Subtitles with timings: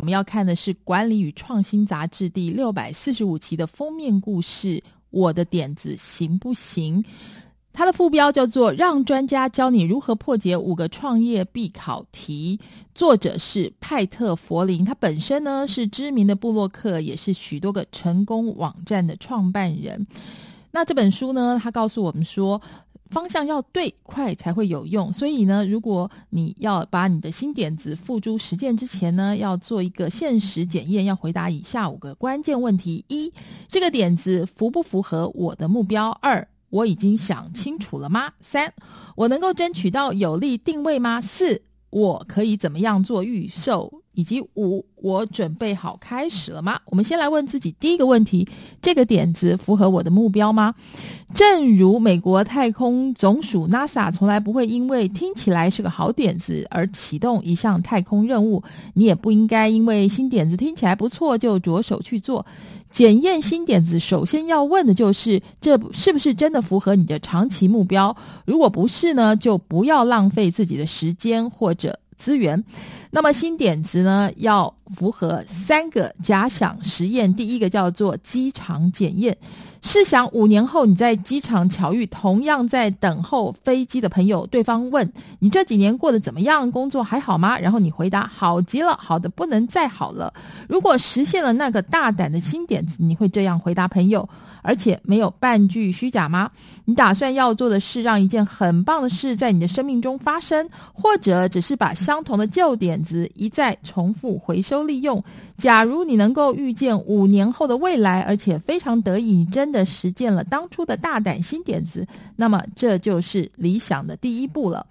[0.00, 4.80] 我们要看的是《管理与创新杂志》第六百四十五期的封面故事。
[5.10, 7.04] 我的点子行不行？
[7.72, 12.60] 它的副标叫做“让专家教你如何破解五个创业必考题”。
[12.94, 20.06] 作者是派特·弗林，他本身呢是知名的布洛克，也是许多个成功网站的创办人。
[20.70, 22.62] 那这本书呢，他告诉我们说，
[23.10, 25.12] 方向要对，快才会有用。
[25.12, 33.32] 所以呢，如果你要把你的新点子付诸实践之前呢，要做一个现实检验，要回答以下五个关键问题：一，
[33.68, 36.10] 这个点子符不符合我的目标？
[36.20, 38.32] 二，我已经想清楚了吗？
[38.40, 38.72] 三，
[39.16, 41.20] 我能够争取到有利定位吗？
[41.20, 44.02] 四，我可以怎么样做预售？
[44.18, 46.80] 以及五，我准备好开始了吗？
[46.86, 48.48] 我们先来问自己第一个问题：
[48.82, 50.74] 这个点子符合我的目标吗？
[51.32, 58.60] 正如美国太空总署 NASA 从来不会因为听起来是个好点子而启动一项太空任务，
[58.94, 62.44] 你也不应该因为新点子听起来不错就着手去做。
[62.90, 68.16] 检验新点子，首先要问的就是这是不是真的符合你的长期目标？
[68.44, 72.62] 如果不是呢，就不要浪费自己的时间或者资源。
[73.12, 77.32] 那么新点子呢，要符合三个假想实验。
[77.34, 79.34] 第一个叫做机场检验。
[79.80, 87.56] 试想五年后，你在机场巧遇同样在等候飞机的朋友，对方问你这几年过得怎么样，工作还好吗？
[87.58, 90.34] 然后你回答好极了，好的不能再好了。
[90.68, 94.28] 如果实现了那个大胆的新点子，你会这样回答朋友，
[94.62, 96.50] 而且没有半句虚假吗？
[96.84, 105.22] 你打算要做的是让一件很棒的事在你的生命中发生，或者只是把相同的旧点子一再重复回收利用？
[105.56, 109.67] 假如你能够预见五年后的未来，而且非常得意，你真。
[109.68, 114.86] 真的实践了当初的大胆新点子，那么这就是理想的第一步了。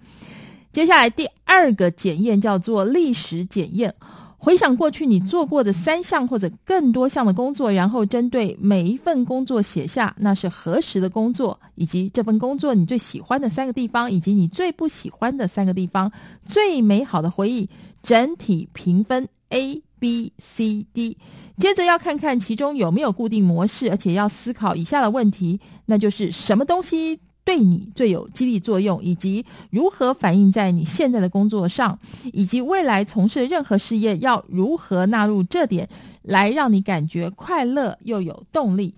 [0.72, 3.92] 接下来第二个检验叫做历史检验。
[4.36, 16.12] 回想过去你做过的三项或者更多项的工作，然后针对每一份工作写下那是何时的工作，以及这份工作你最喜欢的三个地方，以及你最不喜欢的三个地方，
[16.46, 17.68] 最美好的回忆，
[18.00, 21.16] 整体评分 A、B、C、D。
[21.58, 31.98] 接着要看看其中有没有固定模式，而且要思考以下的问题，那就是什么东西对你最有激励作用，以及如何反映在你现在的工作上，
[32.32, 35.88] 以及未来从事任何事业要如何纳入这点，
[36.22, 38.94] 来让你感觉快乐又有动力。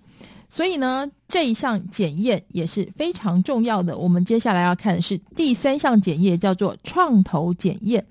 [0.49, 3.97] 所以呢，这一项检验也是非常重要的。
[3.97, 8.05] 我们接下来要看的是第三项检验，叫做创投检验。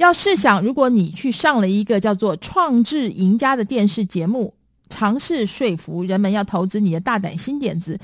[0.00, 4.54] 要试想，如果你去上了一个叫做《创智赢家》的电视节目，
[4.88, 8.00] 尝试说服人们要投资你的大胆新点子，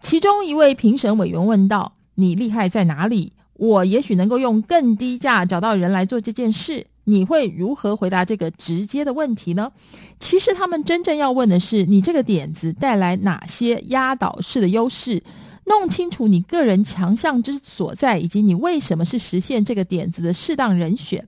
[0.00, 3.32] 其中一位评审委员问道：“你厉害在哪里？
[3.54, 9.72] 我也许能够用更低价找到人来做这件事。”你会如何回答这个直接的问题呢？
[10.20, 15.22] 其实他们真正要问的是，你这个点子带来哪些压倒式的优势？
[15.66, 21.26] 弄清楚你个人强项之所在，以及你为什么是实现这个点子的适当人选。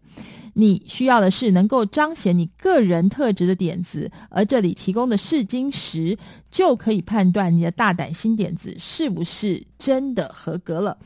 [0.58, 6.16] 你需要的是能够彰显你个人特质的点子，而这里提供的试金石
[6.50, 10.96] 就可以判断你的大胆新点子是不是真的合格了。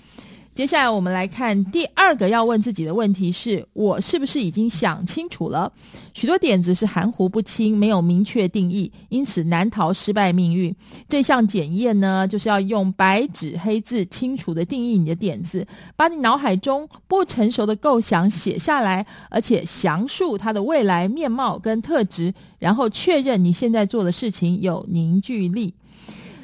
[0.53, 5.73] 接下来我们来看第二个要问自己的问题是：我是不是已经想清楚了？
[6.13, 10.75] 许多点子是含糊不清，没有明确定义，因此难逃失败命运。
[11.09, 15.67] 这项检验呢，就是要用白纸黑字清楚的定义你的点子，
[15.97, 25.73] 把你脑海中不成熟的构想写下来，而且详述它的未来面貌跟特质，然后确认你现在做的事情有凝聚力。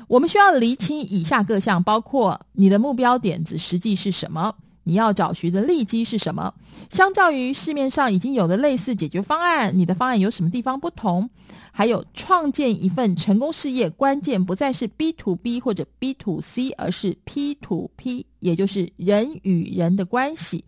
[0.08, 6.54] 我们需要厘清以下各项，包括你的目标点子实际是什么，你要找寻的利基是什么。
[6.90, 11.28] 相较于市面上已经有的类似解决方案，你的方案有什么地方不同？
[11.72, 20.64] 还有创建一份成功事业，关键不再是 B to B 或者 B to C，而是 P to P，也就是人与人的关系。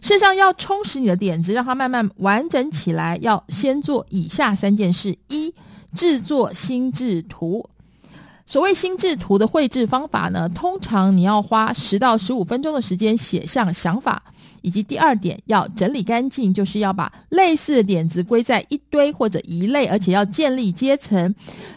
[0.00, 5.54] 事实上，要充实你的点子，让它慢慢完整起来，要先做以下三件事：一、
[5.94, 7.68] 制作心智图。
[8.50, 14.20] 所谓心智图的绘制方法呢，通常你要花十到十五分钟的时间写下想法，
[14.60, 21.32] 以及第二点要整理干净，就是要把类似的点子归在一堆或者一类，而且要建立阶层，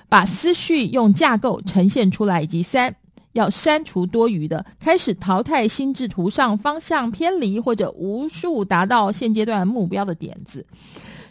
[0.10, 2.96] 把思绪用架构呈现出来，以及三
[3.34, 10.66] 要删除多余的，开始淘汰心智图上方向偏离或者无数达到现阶段目标的点子。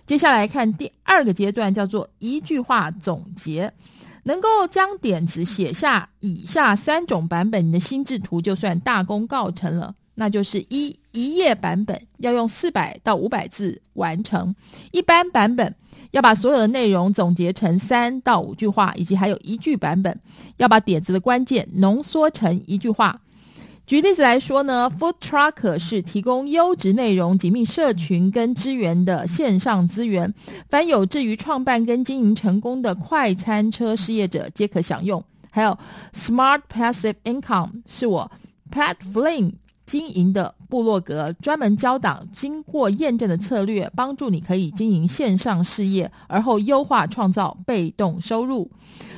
[0.06, 3.72] 接下来看第二个阶段，叫做一句话总结。
[4.24, 9.94] 能够将点子写下以下三种版本，你的心智图就算大功告成了。
[10.14, 14.54] 那就是一一页版本要用四百到五百字完成，
[14.90, 15.74] 一般版本
[16.10, 20.20] 要把所有的内容总结成三到五句话，以及还有一句版本
[20.58, 23.22] 要把点子的关键浓缩成一句话。
[23.84, 30.32] 举例子来说呢，Food Trucker 是提供优质内容、紧密社群跟资源的线上资源，
[30.70, 35.22] 凡有志于创办跟经营成功的快餐车事业者皆可享用。
[35.50, 35.76] 还有
[36.14, 38.30] Smart Passive Income 是我
[38.70, 39.52] Pat Flynn
[39.84, 48.70] 经营的部落格，专门教导经过验证的策略，帮助你可以经营线上事业，而后优化创造被动收入。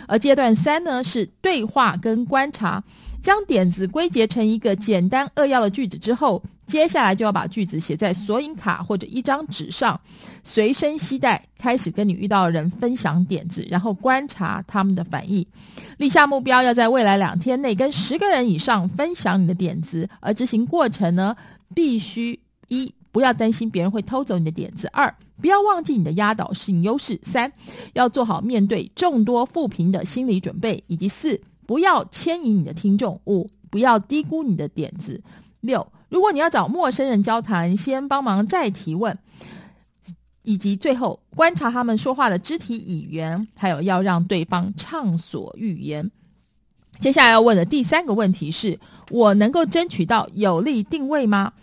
[0.08, 2.82] 而阶段三呢，是对话跟观察。
[3.24, 9.98] 将点子归结成一个简单扼要的句子之后，接下来就要把句子写在索引卡或者一张纸上，
[10.42, 15.46] 随身携带，开始跟你遇到的人分享点子，然后观察他们的反应。
[15.96, 21.34] 立下目标，要在未来两天内跟十个人以上分享你的点子，而执行过程呢，
[21.74, 22.38] 必须
[22.68, 27.50] 一不要担心别人会偷走你的点子；二不要忘记你的压倒性优势；三
[27.94, 31.40] 要做好面对众多负评的心理准备；以及四。
[31.66, 33.20] 不要牵引你的听众。
[33.26, 35.22] 五，不要低估你的点子。
[35.60, 39.18] 六，如果你要找陌生人交谈，先帮忙再提问。
[40.42, 46.10] 以及最后，观察他们说话的肢体语言，还有要让对方畅所欲言。
[47.00, 48.78] 接下来要问的第三个问题是：
[49.10, 51.54] 我能够争取到有利定位吗？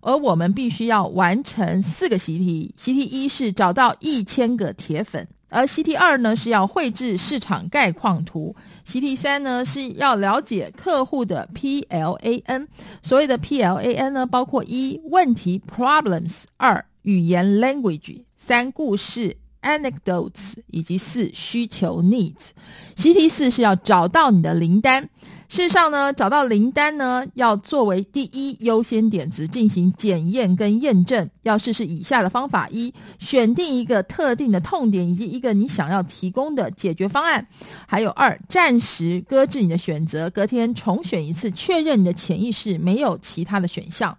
[0.00, 2.74] 而我们必须要完成四个习题。
[2.76, 5.28] 习题一是找到一千个铁粉。
[5.52, 12.66] 而 C T 二呢，是要绘制市场概况图，，C T 三呢，是要了解客户的 PLAN。
[13.02, 22.50] 所谓的 PLAN 呢，包括一问题 problems，二语言 language，三故事 anecdotes，以及四需求 needs。
[22.96, 25.10] C T 四是要找到你的灵丹。
[25.52, 31.28] 事实上呢，找到灵丹呢，要作为第一优先点子进行检验跟验证。
[31.42, 37.44] 要试试以下的方法：一、选定一个特定的痛点以及一个你想要提供的解决方案；
[37.86, 44.10] 还有二、暂时搁置你的选择，隔天重选一次，确认你的潜意识没有其他的选项；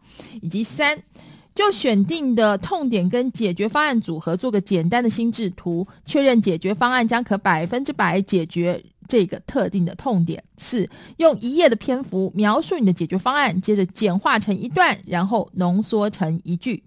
[0.44, 1.02] 以及三、
[1.56, 8.84] 就选定的痛点跟解决方案组合做个简单的心智图，确认解决方案将可百分之百解决。
[9.08, 10.44] 这个特定的痛点。
[10.58, 16.84] 四，用一页的篇幅描述你的解决方案，接着简化成一段，然后浓缩成一句。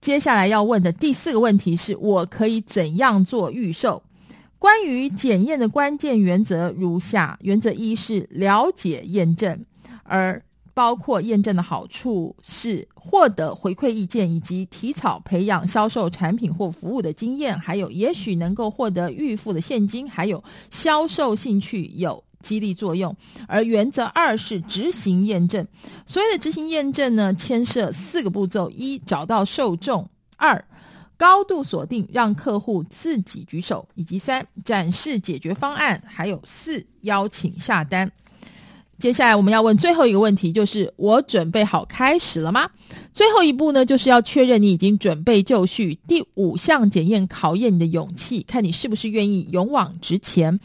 [0.00, 4.02] 接下来要问的第四个问题是：我可以怎样做预售？
[4.58, 9.64] 关于检验的关键原则如下：原则一是了解验证，
[10.04, 10.42] 而
[10.76, 23.16] 包括验证的好处是获得回馈意见，以及提早培养销售产品或服务的经验，还有也许能够获得预付的现金，还有销售兴趣有激励作用。
[23.48, 25.66] 而原则二是执行验证，
[26.04, 30.04] 所谓的执行验证呢，牵涉四个步骤：一、找到受众；
[30.36, 30.62] 二、
[31.16, 38.12] 高度锁定，让客户自己举手；以及三、展示解决方案；还有四、邀请下单。
[38.98, 42.70] 接下来我们要问最后一个问题，就是我准备好开始了吗？
[43.12, 45.98] 最后一步呢，就是要确认你已经准备就绪。
[46.08, 50.58] 第五项检验考验你的勇气，看你是不是愿意勇往直前。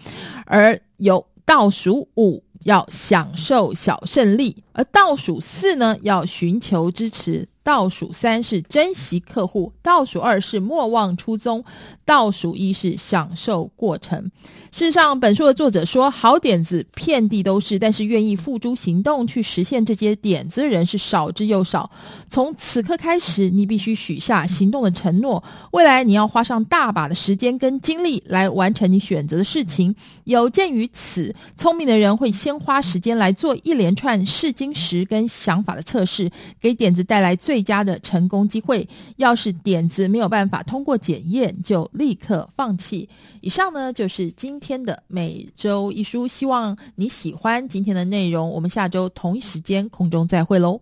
[0.45, 7.47] 而有倒数五要享受小胜利，而倒数四呢，要寻求支持。
[7.63, 11.63] 倒数三是珍惜客户，倒数二是莫忘初衷，
[12.03, 14.31] 倒数一是享受过程。
[14.71, 21.91] 事实上，本书的作者说，好点子遍地都是，但是愿意付诸行动去实现这些点子的人是少之又少。
[22.31, 25.43] 从此刻开始，你必须许下行动的承诺。
[25.71, 29.95] 未来你要花上大把的时间跟精力来完成你选择的事情。
[30.23, 36.29] 有鉴于此，聪明的人会先花时间来做一连串试金石跟想法的测试，
[36.59, 37.61] 给点子带来最。
[37.61, 38.85] 佳的成功机会，
[39.17, 43.07] 要是点子没有办法通过检验，就立刻放弃。
[43.39, 48.49] 以上呢，就是今天的每周一书，希望你喜欢今天的内容。
[48.49, 50.81] 我们下周同一时间空中再会喽。